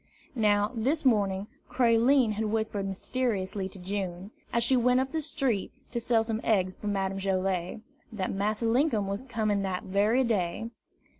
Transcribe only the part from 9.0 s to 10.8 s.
was coming that very day.